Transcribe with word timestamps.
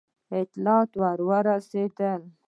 اطلاعات 0.39 0.91
ورسېدل. 1.29 2.21